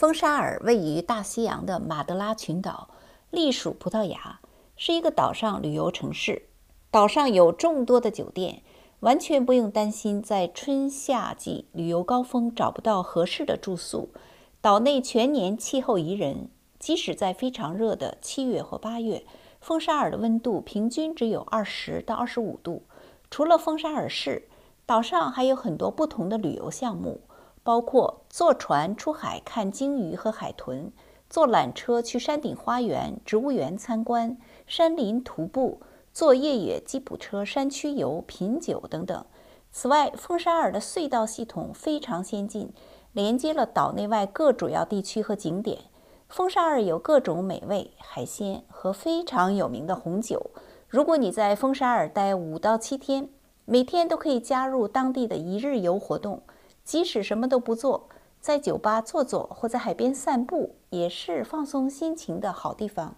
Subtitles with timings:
[0.00, 2.88] 风沙尔位于大西洋的马德拉群岛，
[3.28, 4.40] 隶属葡萄牙，
[4.74, 6.48] 是一个岛上旅游城市。
[6.90, 8.62] 岛上有众多的酒店，
[9.00, 14.08] 完全不用担心在春夏季旅游高峰找不到合适的住宿。
[14.62, 16.48] 岛内全年气候宜人，
[16.78, 19.26] 即使在非常热的七月或八月，
[19.60, 22.84] 风沙尔的温度平均只有二十到二十五度。
[23.30, 24.48] 除了风沙尔市，
[24.86, 27.20] 岛上还有很多不同的旅游项目。
[27.70, 30.90] 包括坐船出海看鲸鱼和海豚，
[31.28, 35.80] 坐缆车去山顶花园、植物园参观，山林徒步，
[36.12, 39.24] 坐越野吉普车山区游、品酒等等。
[39.70, 42.72] 此外，风沙尔的隧道系统非常先进，
[43.12, 45.78] 连接了岛内外各主要地区和景点。
[46.28, 50.50] 风沙尔有各种美味海鲜和非常有名的红酒。
[50.88, 53.28] 如果你在风沙尔待五到七天，
[53.64, 56.42] 每天都可以加入当地的一日游活动。
[56.90, 58.08] 即使什么都不做，
[58.40, 63.14] 在酒吧坐坐或在海边散步，也是放松心情的好地方。